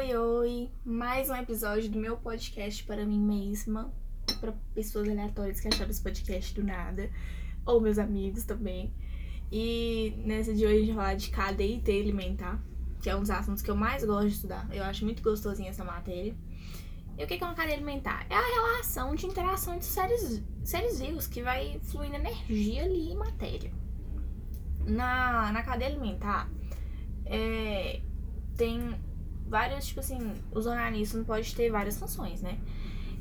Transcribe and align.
Oi, 0.00 0.16
oi! 0.16 0.70
Mais 0.82 1.28
um 1.28 1.36
episódio 1.36 1.90
do 1.90 1.98
meu 1.98 2.16
podcast 2.16 2.82
para 2.84 3.04
mim 3.04 3.20
mesma, 3.20 3.92
para 4.40 4.50
pessoas 4.74 5.06
aleatórias 5.06 5.60
que 5.60 5.68
acharam 5.68 5.90
esse 5.90 6.02
podcast 6.02 6.54
do 6.54 6.64
nada, 6.64 7.10
ou 7.66 7.82
meus 7.82 7.98
amigos 7.98 8.44
também. 8.44 8.94
E 9.52 10.14
nesse 10.24 10.54
de 10.54 10.64
hoje 10.64 10.74
a 10.74 10.78
gente 10.78 10.94
vai 10.94 11.04
falar 11.04 11.14
de 11.16 11.28
cadeia 11.28 11.82
e 11.86 12.00
alimentar, 12.00 12.58
que 13.02 13.10
é 13.10 13.14
um 13.14 13.20
dos 13.20 13.28
assuntos 13.28 13.62
que 13.62 13.70
eu 13.70 13.76
mais 13.76 14.02
gosto 14.02 14.28
de 14.28 14.34
estudar. 14.36 14.66
Eu 14.72 14.84
acho 14.84 15.04
muito 15.04 15.22
gostosinha 15.22 15.68
essa 15.68 15.84
matéria. 15.84 16.34
E 17.18 17.22
o 17.22 17.26
que 17.26 17.34
é 17.34 17.46
uma 17.46 17.54
cadeia 17.54 17.76
alimentar? 17.76 18.24
É 18.30 18.34
a 18.34 18.54
relação 18.54 19.14
de 19.14 19.26
interação 19.26 19.74
entre 19.74 19.86
seres, 19.86 20.42
seres 20.64 20.98
vivos 20.98 21.26
que 21.26 21.42
vai 21.42 21.78
fluindo 21.82 22.16
energia 22.16 22.84
ali 22.84 23.12
em 23.12 23.16
matéria. 23.16 23.70
Na, 24.78 25.52
na 25.52 25.62
cadeia 25.62 25.90
alimentar, 25.90 26.50
é, 27.26 28.00
tem 28.56 28.98
vários, 29.50 29.86
tipo 29.86 30.00
assim, 30.00 30.32
os 30.52 30.64
organismos 30.64 31.26
podem 31.26 31.52
ter 31.52 31.70
várias 31.70 31.98
funções, 31.98 32.40
né? 32.40 32.58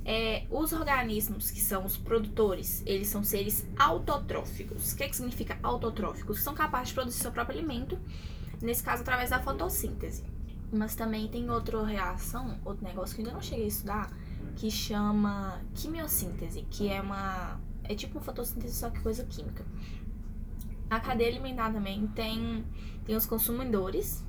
É, 0.05 0.45
os 0.49 0.71
organismos 0.71 1.51
que 1.51 1.59
são 1.59 1.83
os 1.83 1.97
produtores, 1.97 2.81
eles 2.85 3.07
são 3.07 3.23
seres 3.23 3.67
autotróficos. 3.77 4.93
O 4.93 4.95
que, 4.95 5.03
é 5.03 5.09
que 5.09 5.15
significa 5.15 5.57
autotróficos? 5.61 6.41
São 6.41 6.53
capazes 6.53 6.89
de 6.89 6.93
produzir 6.93 7.17
seu 7.17 7.31
próprio 7.31 7.57
alimento, 7.57 7.99
nesse 8.61 8.81
caso 8.81 9.01
através 9.01 9.31
da 9.31 9.39
fotossíntese. 9.39 10.23
Mas 10.71 10.95
também 10.95 11.27
tem 11.27 11.49
outra 11.49 11.83
reação, 11.83 12.59
outro 12.63 12.85
negócio 12.85 13.15
que 13.15 13.21
eu 13.21 13.25
ainda 13.25 13.35
não 13.35 13.41
cheguei 13.41 13.65
a 13.65 13.67
estudar, 13.67 14.17
que 14.55 14.69
chama 14.69 15.59
quimiossíntese, 15.73 16.65
que 16.69 16.87
é 16.87 17.01
uma. 17.01 17.59
É 17.83 17.95
tipo 17.95 18.19
uma 18.19 18.23
fotossíntese, 18.23 18.75
só 18.75 18.89
que 18.91 18.99
coisa 19.01 19.23
química. 19.25 19.65
A 20.89 20.99
cadeia 20.99 21.29
alimentar 21.29 21.71
também 21.71 22.07
tem, 22.07 22.63
tem 23.05 23.15
os 23.15 23.25
consumidores, 23.25 24.23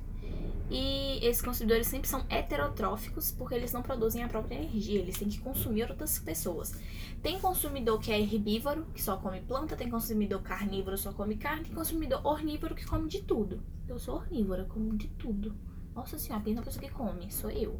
e 0.71 1.19
esses 1.21 1.41
consumidores 1.41 1.85
sempre 1.87 2.07
são 2.07 2.25
heterotróficos 2.29 3.29
porque 3.29 3.53
eles 3.53 3.73
não 3.73 3.81
produzem 3.81 4.23
a 4.23 4.27
própria 4.29 4.55
energia, 4.55 5.01
eles 5.01 5.17
têm 5.17 5.27
que 5.27 5.39
consumir 5.39 5.89
outras 5.89 6.17
pessoas. 6.17 6.73
Tem 7.21 7.37
consumidor 7.41 7.99
que 7.99 8.09
é 8.09 8.19
herbívoro, 8.19 8.85
que 8.93 9.01
só 9.01 9.17
come 9.17 9.41
planta, 9.41 9.75
tem 9.75 9.89
consumidor 9.89 10.41
carnívoro, 10.41 10.97
só 10.97 11.11
come 11.11 11.35
carne, 11.35 11.65
tem 11.65 11.75
consumidor 11.75 12.25
ornívoro 12.25 12.73
que 12.73 12.85
come 12.85 13.09
de 13.09 13.21
tudo. 13.21 13.61
Eu 13.85 13.99
sou 13.99 14.15
ornívora, 14.15 14.63
como 14.63 14.95
de 14.95 15.09
tudo. 15.09 15.53
Nossa 15.93 16.17
senhora, 16.17 16.41
pensa 16.41 16.61
uma 16.61 16.65
pessoa 16.65 16.85
que 16.85 16.93
come, 16.93 17.29
sou 17.29 17.51
eu. 17.51 17.77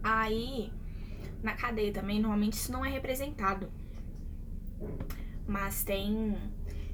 Aí, 0.00 0.72
na 1.42 1.54
cadeia 1.54 1.92
também, 1.92 2.20
normalmente 2.20 2.52
isso 2.52 2.70
não 2.70 2.84
é 2.84 2.88
representado. 2.88 3.68
Mas 5.44 5.82
tem 5.82 6.36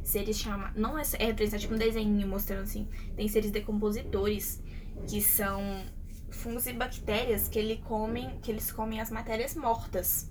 seres 0.05 0.39
chamados. 0.39 0.81
Não 0.81 0.99
é, 0.99 1.03
é 1.19 1.27
representado 1.27 1.63
tipo 1.63 1.75
um 1.75 1.79
desenho 1.79 2.29
mostrando 2.29 2.63
assim. 2.63 2.89
Tem 3.17 3.27
seres 3.27 3.51
decompositores, 3.51 4.63
que 5.09 5.21
são 5.21 5.83
fungos 6.31 6.67
e 6.67 6.73
bactérias 6.73 7.49
que, 7.49 7.59
ele 7.59 7.79
comem, 7.79 8.39
que 8.41 8.51
eles 8.51 8.71
comem 8.71 9.01
as 9.01 9.11
matérias 9.11 9.57
mortas. 9.57 10.31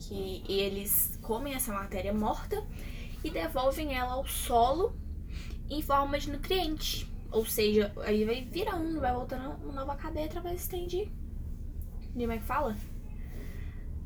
Que, 0.00 0.42
eles 0.48 1.18
comem 1.22 1.54
essa 1.54 1.72
matéria 1.72 2.12
morta 2.12 2.66
e 3.22 3.30
devolvem 3.30 3.94
ela 3.94 4.14
ao 4.14 4.26
solo 4.26 4.96
em 5.70 5.80
forma 5.82 6.18
de 6.18 6.30
nutriente. 6.30 7.12
Ou 7.30 7.44
seja, 7.44 7.92
aí 8.04 8.24
vai 8.24 8.44
virando, 8.44 9.00
vai 9.00 9.12
voltando 9.12 9.50
uma 9.64 9.72
nova 9.72 9.96
cadeia 9.96 10.26
através 10.26 10.68
de, 10.68 10.86
de 10.86 11.12
como 12.12 12.32
é 12.32 12.38
que 12.38 12.44
fala? 12.44 12.76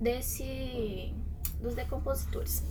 Desse. 0.00 1.14
dos 1.60 1.74
decompositores. 1.74 2.64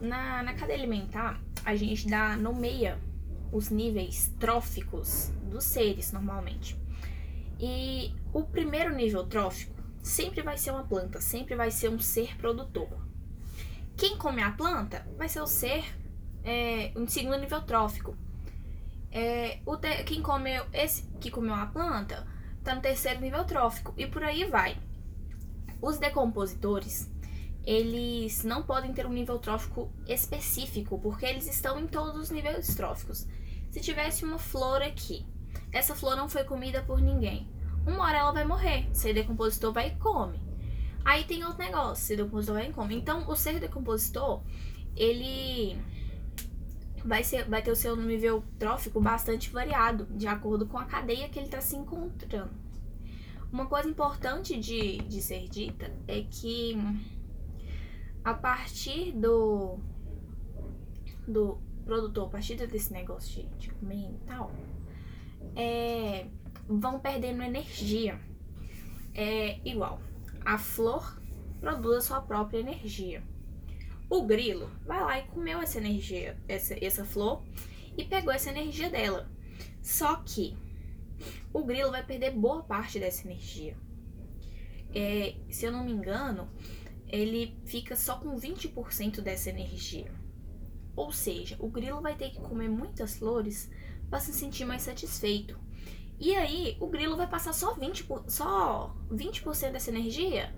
Na, 0.00 0.42
na 0.42 0.54
cadeia 0.54 0.78
alimentar, 0.78 1.40
a 1.66 1.74
gente 1.74 2.08
dá, 2.08 2.36
nomeia 2.36 2.96
os 3.50 3.70
níveis 3.70 4.32
tróficos 4.38 5.32
dos 5.50 5.64
seres 5.64 6.12
normalmente. 6.12 6.78
E 7.58 8.14
o 8.32 8.44
primeiro 8.44 8.94
nível 8.94 9.26
trófico 9.26 9.74
sempre 10.00 10.42
vai 10.42 10.56
ser 10.56 10.70
uma 10.70 10.84
planta, 10.84 11.20
sempre 11.20 11.56
vai 11.56 11.72
ser 11.72 11.88
um 11.88 11.98
ser 11.98 12.36
produtor. 12.36 12.88
Quem 13.96 14.16
come 14.16 14.42
a 14.42 14.52
planta 14.52 15.04
vai 15.18 15.28
ser 15.28 15.40
o 15.40 15.46
ser 15.46 15.84
é, 16.44 16.92
um 16.94 17.08
segundo 17.08 17.40
nível 17.40 17.60
trófico. 17.62 18.16
É, 19.10 19.58
o 19.66 19.76
te, 19.76 20.04
quem 20.04 20.22
comeu 20.22 20.64
esse 20.72 21.02
que 21.20 21.32
comeu 21.32 21.54
a 21.54 21.66
planta 21.66 22.24
está 22.58 22.76
no 22.76 22.80
terceiro 22.80 23.20
nível 23.20 23.44
trófico 23.44 23.92
e 23.96 24.06
por 24.06 24.22
aí 24.22 24.44
vai. 24.44 24.76
Os 25.82 25.98
decompositores 25.98 27.10
eles 27.66 28.44
não 28.44 28.62
podem 28.62 28.92
ter 28.92 29.04
um 29.06 29.12
nível 29.12 29.40
trófico 29.40 29.90
específico, 30.06 31.00
porque 31.00 31.26
eles 31.26 31.48
estão 31.48 31.80
em 31.80 31.86
todos 31.88 32.14
os 32.14 32.30
níveis 32.30 32.72
tróficos. 32.76 33.26
Se 33.72 33.80
tivesse 33.80 34.24
uma 34.24 34.38
flor 34.38 34.80
aqui, 34.80 35.26
essa 35.72 35.96
flor 35.96 36.16
não 36.16 36.28
foi 36.28 36.44
comida 36.44 36.80
por 36.82 37.00
ninguém. 37.00 37.48
Uma 37.84 38.04
hora 38.04 38.18
ela 38.18 38.32
vai 38.32 38.44
morrer, 38.44 38.88
ser 38.92 39.12
decompositor 39.12 39.72
vai 39.72 39.88
e 39.88 39.96
come. 39.96 40.40
Aí 41.04 41.24
tem 41.24 41.44
outro 41.44 41.58
negócio, 41.58 42.04
ser 42.04 42.16
decompositor 42.16 42.54
vai 42.54 42.68
e 42.68 42.72
come. 42.72 42.94
Então, 42.94 43.28
o 43.28 43.34
ser 43.34 43.58
decompositor, 43.58 44.42
ele 44.94 45.76
vai, 47.04 47.24
ser, 47.24 47.48
vai 47.48 47.62
ter 47.62 47.72
o 47.72 47.76
seu 47.76 47.96
nível 47.96 48.44
trófico 48.60 49.00
bastante 49.00 49.50
variado, 49.50 50.06
de 50.12 50.28
acordo 50.28 50.66
com 50.66 50.78
a 50.78 50.84
cadeia 50.84 51.28
que 51.28 51.38
ele 51.38 51.46
está 51.46 51.60
se 51.60 51.74
encontrando. 51.74 52.54
Uma 53.52 53.66
coisa 53.66 53.88
importante 53.88 54.58
de, 54.58 54.98
de 54.98 55.20
ser 55.20 55.48
dita 55.48 55.92
é 56.06 56.22
que 56.22 56.76
a 58.26 58.34
partir 58.34 59.12
do 59.12 59.78
do 61.28 61.60
produtor, 61.84 62.26
a 62.26 62.30
partir 62.30 62.56
desse 62.56 62.92
negócio 62.92 63.44
de, 63.44 63.48
de 63.56 63.70
comer 63.74 64.10
e 64.10 64.18
tal, 64.26 64.50
é, 65.54 66.26
vão 66.68 66.98
perdendo 66.98 67.40
energia. 67.44 68.20
É 69.14 69.60
igual. 69.64 70.00
A 70.44 70.58
flor 70.58 71.20
produz 71.60 71.98
a 71.98 72.00
sua 72.00 72.20
própria 72.20 72.58
energia. 72.58 73.22
O 74.10 74.26
grilo 74.26 74.72
vai 74.84 75.00
lá 75.00 75.18
e 75.20 75.28
comeu 75.28 75.60
essa 75.60 75.78
energia, 75.78 76.36
essa, 76.48 76.74
essa 76.84 77.04
flor, 77.04 77.44
e 77.96 78.04
pegou 78.04 78.32
essa 78.32 78.50
energia 78.50 78.90
dela. 78.90 79.30
Só 79.80 80.16
que 80.16 80.56
o 81.52 81.62
grilo 81.62 81.92
vai 81.92 82.04
perder 82.04 82.32
boa 82.32 82.64
parte 82.64 82.98
dessa 82.98 83.24
energia. 83.24 83.76
É, 84.92 85.36
se 85.48 85.64
eu 85.64 85.70
não 85.70 85.84
me 85.84 85.92
engano, 85.92 86.48
ele 87.08 87.56
fica 87.64 87.96
só 87.96 88.16
com 88.16 88.36
20% 88.36 89.20
dessa 89.20 89.50
energia. 89.50 90.12
Ou 90.94 91.12
seja, 91.12 91.56
o 91.58 91.68
grilo 91.68 92.00
vai 92.00 92.14
ter 92.14 92.30
que 92.30 92.40
comer 92.40 92.68
muitas 92.68 93.16
flores 93.16 93.70
para 94.08 94.20
se 94.20 94.32
sentir 94.32 94.64
mais 94.64 94.82
satisfeito. 94.82 95.58
E 96.18 96.34
aí, 96.34 96.76
o 96.80 96.86
grilo 96.86 97.16
vai 97.16 97.26
passar 97.26 97.52
só 97.52 97.74
20%, 97.74 98.30
só 98.30 98.96
20 99.10 99.44
dessa 99.70 99.90
energia 99.90 100.54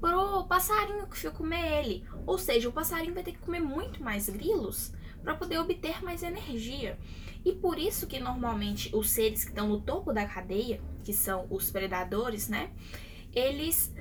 pro 0.00 0.44
passarinho 0.46 1.06
que 1.06 1.18
foi 1.18 1.30
comer 1.30 1.84
ele. 1.84 2.04
Ou 2.26 2.38
seja, 2.38 2.68
o 2.68 2.72
passarinho 2.72 3.14
vai 3.14 3.22
ter 3.22 3.32
que 3.32 3.38
comer 3.38 3.60
muito 3.60 4.02
mais 4.02 4.28
grilos 4.28 4.92
para 5.22 5.34
poder 5.34 5.58
obter 5.58 6.02
mais 6.02 6.22
energia. 6.22 6.98
E 7.44 7.52
por 7.52 7.78
isso 7.78 8.06
que 8.06 8.18
normalmente 8.18 8.94
os 8.94 9.10
seres 9.10 9.44
que 9.44 9.50
estão 9.50 9.68
no 9.68 9.80
topo 9.80 10.12
da 10.12 10.26
cadeia, 10.26 10.80
que 11.04 11.12
são 11.12 11.46
os 11.50 11.70
predadores, 11.70 12.48
né? 12.48 12.70
Eles 13.32 13.94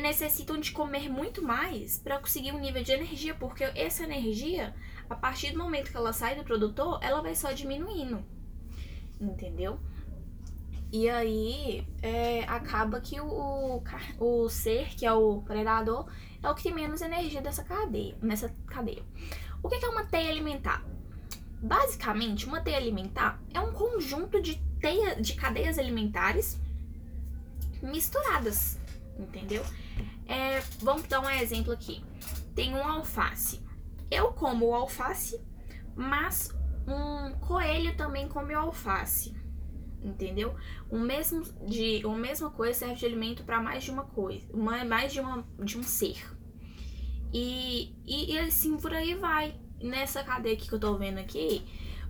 necessitam 0.00 0.58
de 0.58 0.72
comer 0.72 1.10
muito 1.10 1.42
mais 1.42 1.98
para 1.98 2.18
conseguir 2.18 2.52
um 2.52 2.58
nível 2.58 2.82
de 2.82 2.92
energia, 2.92 3.34
porque 3.34 3.64
essa 3.64 4.04
energia, 4.04 4.74
a 5.08 5.14
partir 5.14 5.52
do 5.52 5.58
momento 5.58 5.90
que 5.90 5.96
ela 5.96 6.12
sai 6.12 6.34
do 6.34 6.44
produtor, 6.44 6.98
ela 7.02 7.20
vai 7.20 7.34
só 7.34 7.52
diminuindo. 7.52 8.24
Entendeu? 9.20 9.78
E 10.90 11.10
aí 11.10 11.86
é, 12.00 12.44
acaba 12.44 13.00
que 13.00 13.20
o, 13.20 13.82
o 14.18 14.48
ser, 14.48 14.88
que 14.94 15.04
é 15.04 15.12
o 15.12 15.42
predador, 15.42 16.08
é 16.42 16.48
o 16.48 16.54
que 16.54 16.62
tem 16.62 16.74
menos 16.74 17.02
energia 17.02 17.42
dessa 17.42 17.62
cadeia, 17.62 18.16
nessa 18.22 18.48
cadeia. 18.66 19.02
O 19.62 19.68
que 19.68 19.84
é 19.84 19.88
uma 19.88 20.04
teia 20.04 20.30
alimentar? 20.30 20.82
Basicamente, 21.60 22.46
uma 22.46 22.60
teia 22.60 22.76
alimentar 22.76 23.42
é 23.52 23.60
um 23.60 23.72
conjunto 23.72 24.40
de, 24.40 24.56
teia, 24.80 25.20
de 25.20 25.34
cadeias 25.34 25.78
alimentares 25.78 26.58
misturadas 27.82 28.78
entendeu? 29.18 29.64
É, 30.26 30.60
vamos 30.80 31.06
dar 31.06 31.20
um 31.20 31.30
exemplo 31.30 31.72
aqui. 31.72 32.04
Tem 32.54 32.74
um 32.74 32.86
alface. 32.86 33.60
Eu 34.10 34.32
como 34.32 34.66
o 34.66 34.74
alface, 34.74 35.40
mas 35.94 36.54
um 36.86 37.32
coelho 37.40 37.96
também 37.96 38.28
come 38.28 38.54
o 38.54 38.58
alface, 38.58 39.34
entendeu? 40.02 40.54
O 40.88 40.98
mesmo 40.98 41.42
de, 41.66 42.02
a 42.04 42.08
mesma 42.10 42.50
coisa 42.50 42.78
serve 42.78 42.94
de 42.94 43.06
alimento 43.06 43.44
para 43.44 43.60
mais 43.60 43.82
de 43.82 43.90
uma 43.90 44.04
coisa, 44.04 44.46
uma, 44.52 44.84
mais 44.84 45.12
de, 45.12 45.20
uma, 45.20 45.44
de 45.58 45.76
um 45.78 45.82
ser. 45.82 46.24
E, 47.32 47.94
e, 48.06 48.32
e 48.32 48.38
assim 48.38 48.76
por 48.76 48.92
aí 48.92 49.14
vai. 49.14 49.54
Nessa 49.78 50.24
cadeia 50.24 50.56
que 50.56 50.72
eu 50.72 50.80
tô 50.80 50.96
vendo 50.96 51.18
aqui, 51.18 51.62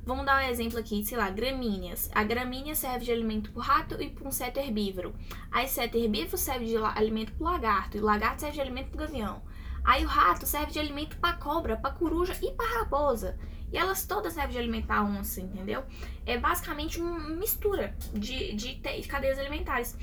Vamos 0.06 0.25
dar 0.25 0.41
um 0.41 0.49
exemplo 0.49 0.79
aqui, 0.79 1.05
sei 1.05 1.19
lá, 1.19 1.29
gramíneas. 1.31 2.08
A 2.14 2.23
gramínea 2.23 2.76
serve 2.76 3.06
de 3.06 3.11
alimento 3.11 3.50
para 3.50 3.64
rato 3.64 4.00
e 4.00 4.08
para 4.08 4.25
um 4.25 4.29
inseto 4.29 4.61
herbívoro. 4.61 5.12
Aí, 5.50 5.64
inseto 5.64 5.99
herbívoro 5.99 6.38
serve 6.38 6.64
de 6.64 6.76
alimento 6.76 7.32
para 7.32 7.50
lagarto, 7.50 7.97
e 7.97 8.00
o 8.00 8.05
lagarto 8.05 8.41
serve 8.41 8.55
de 8.55 8.61
alimento 8.61 8.91
para 8.91 9.05
gavião. 9.05 9.43
Aí, 9.82 10.05
o 10.05 10.08
rato 10.08 10.47
serve 10.47 10.70
de 10.70 10.79
alimento 10.79 11.17
para 11.17 11.37
cobra, 11.37 11.76
para 11.76 11.91
coruja 11.91 12.38
e 12.41 12.53
para 12.53 12.79
raposa. 12.79 13.37
E 13.73 13.76
elas 13.76 14.06
todas 14.06 14.35
servem 14.35 14.53
de 14.53 14.58
alimentar 14.58 14.99
a 14.99 15.05
onça, 15.05 15.41
entendeu? 15.41 15.82
É 16.25 16.38
basicamente 16.38 17.00
uma 17.00 17.19
mistura 17.31 17.97
de, 18.14 18.55
de, 18.55 18.76
de 18.76 19.08
cadeias 19.08 19.41
alimentares. 19.41 19.99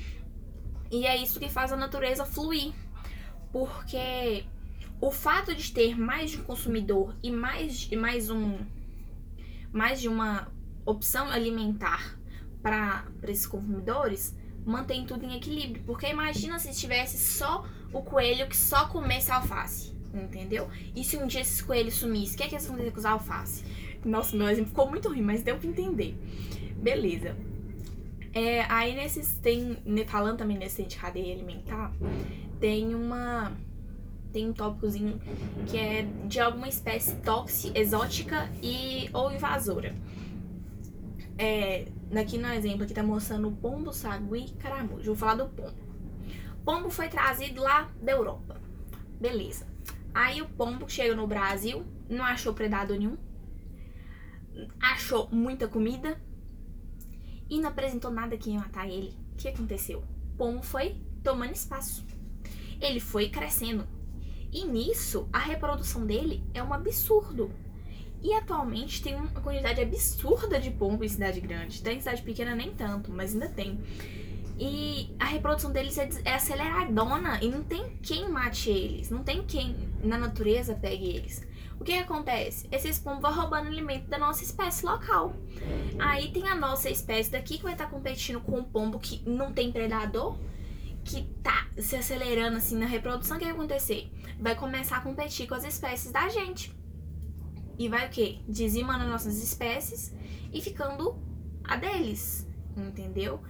E 0.90 1.06
é 1.06 1.16
isso 1.16 1.40
que 1.40 1.48
faz 1.48 1.72
a 1.72 1.76
natureza 1.76 2.26
fluir. 2.26 2.74
Porque 3.50 4.44
o 5.00 5.10
fato 5.10 5.54
de 5.54 5.72
ter 5.72 5.98
mais 5.98 6.32
de 6.32 6.40
um 6.40 6.44
consumidor 6.44 7.16
e 7.22 7.30
mais, 7.30 7.88
e 7.90 7.96
mais 7.96 8.28
um 8.28 8.58
mais 9.74 10.00
de 10.00 10.08
uma 10.08 10.46
opção 10.86 11.28
alimentar 11.28 12.16
para 12.62 13.04
esses 13.24 13.46
consumidores 13.46 14.34
mantém 14.64 15.04
tudo 15.04 15.24
em 15.26 15.36
equilíbrio. 15.36 15.82
Porque 15.84 16.06
imagina 16.06 16.58
se 16.60 16.72
tivesse 16.72 17.18
só 17.18 17.66
o 17.92 18.00
coelho 18.00 18.48
que 18.48 18.56
só 18.56 18.86
comesse 18.86 19.32
alface, 19.32 19.92
entendeu? 20.14 20.70
E 20.94 21.02
se 21.02 21.16
um 21.16 21.26
dia 21.26 21.40
esses 21.40 21.60
coelhos 21.60 21.94
sumissem, 21.94 22.34
o 22.34 22.36
que 22.38 22.42
é 22.44 22.48
que 22.48 22.54
eles 22.54 22.66
vão 22.66 22.76
ter 22.76 22.90
com 22.92 22.98
os 22.98 23.04
alface? 23.04 23.64
Nossa, 24.04 24.36
meu 24.36 24.48
exemplo 24.48 24.70
ficou 24.70 24.88
muito 24.88 25.08
ruim, 25.08 25.22
mas 25.22 25.42
deu 25.42 25.58
pra 25.58 25.68
entender. 25.68 26.16
Beleza. 26.76 27.36
É, 28.32 28.62
aí 28.68 28.94
nesses 28.94 29.34
tem, 29.38 29.76
falando 30.06 30.38
também 30.38 30.56
nesse 30.56 30.84
de 30.84 30.96
cadeia 30.96 31.34
alimentar, 31.34 31.92
tem 32.60 32.94
uma 32.94 33.52
tem 34.34 34.50
um 34.50 34.52
tópicozinho 34.52 35.20
que 35.68 35.78
é 35.78 36.02
de 36.26 36.40
alguma 36.40 36.68
espécie 36.68 37.14
tóxica, 37.18 37.78
exótica 37.78 38.50
e 38.60 39.08
ou 39.12 39.32
invasora. 39.32 39.94
É, 41.38 41.86
aqui 42.20 42.36
no 42.36 42.48
exemplo 42.48 42.82
aqui 42.82 42.92
tá 42.92 43.02
mostrando 43.02 43.48
o 43.48 43.52
pombo, 43.52 43.92
sagui 43.92 44.46
e 44.46 44.50
caramujo. 44.54 45.04
Vou 45.04 45.14
falar 45.14 45.36
do 45.36 45.48
pombo. 45.48 45.72
Pombo 46.64 46.90
foi 46.90 47.08
trazido 47.08 47.62
lá 47.62 47.88
da 48.02 48.10
Europa. 48.10 48.60
Beleza. 49.20 49.68
Aí 50.12 50.42
o 50.42 50.48
pombo 50.48 50.88
chega 50.88 51.14
no 51.14 51.28
Brasil, 51.28 51.86
não 52.08 52.24
achou 52.24 52.52
predador 52.52 52.98
nenhum. 52.98 53.16
Achou 54.80 55.28
muita 55.30 55.68
comida 55.68 56.20
e 57.48 57.60
não 57.60 57.68
apresentou 57.68 58.10
nada 58.10 58.36
que 58.36 58.50
ia 58.50 58.58
matar 58.58 58.88
ele. 58.88 59.16
O 59.32 59.36
que 59.36 59.48
aconteceu? 59.48 60.00
O 60.00 60.36
pombo 60.36 60.62
foi 60.62 61.00
tomando 61.22 61.52
espaço. 61.52 62.04
Ele 62.80 62.98
foi 62.98 63.28
crescendo. 63.28 63.93
E 64.54 64.64
nisso, 64.64 65.28
a 65.32 65.38
reprodução 65.40 66.06
dele 66.06 66.44
é 66.54 66.62
um 66.62 66.72
absurdo. 66.72 67.50
E 68.22 68.32
atualmente 68.32 69.02
tem 69.02 69.16
uma 69.16 69.28
quantidade 69.28 69.80
absurda 69.80 70.60
de 70.60 70.70
pombo 70.70 71.02
em 71.02 71.08
cidade 71.08 71.40
grande. 71.40 71.82
Tem 71.82 71.96
em 71.96 72.00
cidade 72.00 72.22
pequena 72.22 72.54
nem 72.54 72.72
tanto, 72.72 73.10
mas 73.10 73.34
ainda 73.34 73.48
tem. 73.48 73.80
E 74.56 75.12
a 75.18 75.24
reprodução 75.24 75.72
deles 75.72 75.98
é, 75.98 76.08
é 76.24 76.34
aceleradona 76.34 77.40
e 77.42 77.48
não 77.48 77.64
tem 77.64 77.98
quem 78.00 78.28
mate 78.28 78.70
eles. 78.70 79.10
Não 79.10 79.24
tem 79.24 79.42
quem 79.42 79.76
na 80.04 80.16
natureza 80.16 80.74
pegue 80.74 81.04
eles. 81.04 81.44
O 81.80 81.82
que, 81.82 81.92
que 81.92 81.98
acontece? 81.98 82.68
Esses 82.70 83.00
pombos 83.00 83.22
vão 83.22 83.34
roubando 83.34 83.66
alimento 83.66 84.06
da 84.08 84.16
nossa 84.16 84.44
espécie 84.44 84.86
local. 84.86 85.34
Aí 85.98 86.30
tem 86.30 86.48
a 86.48 86.54
nossa 86.54 86.88
espécie 86.88 87.32
daqui 87.32 87.58
que 87.58 87.64
vai 87.64 87.72
estar 87.72 87.90
competindo 87.90 88.40
com 88.40 88.60
um 88.60 88.64
pombo 88.64 89.00
que 89.00 89.28
não 89.28 89.52
tem 89.52 89.72
predador 89.72 90.38
que 91.04 91.22
tá 91.42 91.68
se 91.78 91.94
acelerando 91.96 92.56
assim 92.56 92.76
na 92.76 92.86
reprodução, 92.86 93.36
o 93.36 93.38
que 93.38 93.44
vai 93.44 93.54
acontecer? 93.54 94.10
Vai 94.40 94.54
começar 94.54 94.96
a 94.96 95.00
competir 95.00 95.46
com 95.46 95.54
as 95.54 95.64
espécies 95.64 96.10
da 96.10 96.28
gente. 96.28 96.74
E 97.78 97.88
vai 97.88 98.06
o 98.06 98.10
quê? 98.10 98.38
Dizimando 98.48 99.04
nossas 99.06 99.42
espécies 99.42 100.14
e 100.52 100.60
ficando 100.60 101.16
a 101.64 101.76
deles, 101.76 102.46
entendeu? 102.76 103.40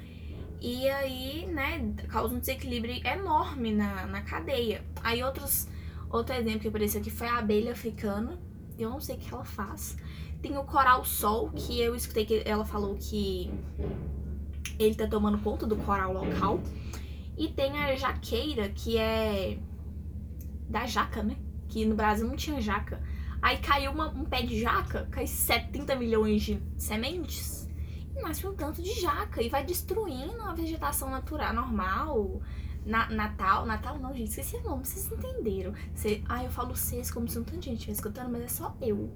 E 0.60 0.88
aí, 0.88 1.46
né, 1.46 1.94
causa 2.08 2.34
um 2.34 2.38
desequilíbrio 2.38 3.06
enorme 3.06 3.72
na, 3.72 4.06
na 4.06 4.22
cadeia. 4.22 4.82
Aí 5.02 5.22
outros, 5.22 5.68
outro 6.10 6.34
exemplo 6.34 6.60
que 6.60 6.68
apareceu 6.68 7.00
aqui 7.00 7.10
foi 7.10 7.26
a 7.26 7.38
abelha 7.38 7.72
africana. 7.72 8.38
Eu 8.78 8.90
não 8.90 9.00
sei 9.00 9.16
o 9.16 9.18
que 9.18 9.32
ela 9.32 9.44
faz. 9.44 9.96
Tem 10.40 10.56
o 10.56 10.64
coral 10.64 11.04
sol, 11.04 11.50
que 11.50 11.80
eu 11.80 11.94
escutei 11.94 12.24
que 12.24 12.42
ela 12.46 12.64
falou 12.64 12.94
que 12.94 13.50
ele 14.78 14.94
tá 14.94 15.06
tomando 15.06 15.38
conta 15.38 15.66
do 15.66 15.76
coral 15.76 16.14
local. 16.14 16.60
E 17.36 17.48
tem 17.48 17.78
a 17.78 17.94
jaqueira, 17.96 18.68
que 18.68 18.96
é 18.96 19.58
da 20.68 20.86
jaca, 20.86 21.22
né? 21.22 21.36
Que 21.68 21.84
no 21.84 21.94
Brasil 21.94 22.26
não 22.26 22.36
tinha 22.36 22.60
jaca. 22.60 23.02
Aí 23.42 23.58
caiu 23.58 23.92
uma, 23.92 24.08
um 24.08 24.24
pé 24.24 24.42
de 24.42 24.60
jaca, 24.60 25.06
cai 25.10 25.26
70 25.26 25.96
milhões 25.96 26.42
de 26.42 26.62
sementes. 26.78 27.68
E 28.16 28.22
nasce 28.22 28.46
um 28.46 28.54
tanto 28.54 28.80
de 28.80 28.92
jaca 29.00 29.42
e 29.42 29.48
vai 29.48 29.64
destruindo 29.64 30.40
a 30.42 30.54
vegetação 30.54 31.10
natural, 31.10 31.52
normal. 31.52 32.40
Na, 32.86 33.08
Natal, 33.10 33.64
Natal 33.66 33.98
não, 33.98 34.14
gente, 34.14 34.28
esqueci 34.28 34.56
o 34.56 34.62
nome, 34.62 34.84
vocês 34.84 35.10
entenderam. 35.10 35.74
Você, 35.94 36.22
ah, 36.28 36.44
eu 36.44 36.50
falo 36.50 36.76
vocês 36.76 37.10
como 37.10 37.28
se 37.28 37.38
um 37.38 37.44
tanto 37.44 37.58
de 37.58 37.66
gente 37.66 37.78
estivesse 37.78 38.00
escutando, 38.00 38.30
mas 38.30 38.42
é 38.42 38.48
só 38.48 38.76
eu. 38.80 39.10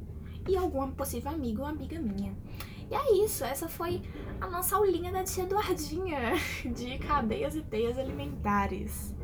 E 0.49 0.57
algum 0.57 0.91
possível 0.93 1.31
amigo 1.31 1.63
ou 1.63 1.69
amiga 1.69 1.99
minha. 2.01 2.35
E 2.91 2.95
é 2.95 3.25
isso, 3.25 3.45
essa 3.45 3.69
foi 3.69 4.01
a 4.41 4.47
nossa 4.49 4.77
aulinha 4.77 5.13
da 5.13 5.23
tia 5.23 5.45
Eduardinha 5.45 6.33
de 6.65 6.99
cadeias 6.99 7.55
e 7.55 7.63
teias 7.63 7.99
alimentares. 7.99 9.15